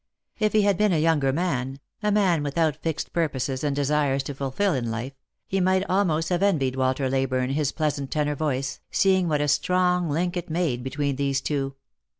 If 0.39 0.53
he 0.53 0.63
had 0.63 0.79
been 0.79 0.91
a 0.93 0.97
younger 0.99 1.31
man— 1.31 1.79
a 2.01 2.11
man 2.11 2.41
without 2.41 2.75
fixed 2.77 3.13
purposes 3.13 3.63
and 3.63 3.75
desires 3.75 4.23
to 4.23 4.33
fulfil 4.33 4.73
in 4.73 4.89
life— 4.89 5.13
he 5.47 5.59
might 5.59 5.87
almost 5.87 6.29
have 6.29 6.41
envied 6.41 6.75
Walter 6.75 7.07
Leyburne 7.07 7.51
his 7.51 7.71
pleasant 7.71 8.09
tenor 8.09 8.33
voice, 8.33 8.79
seeing 8.89 9.27
what 9.27 9.41
a 9.41 9.47
strong 9.47 10.09
link 10.09 10.35
it 10.35 10.49
made 10.49 10.83
between 10.83 11.17
these 11.17 11.39
two. 11.39 11.75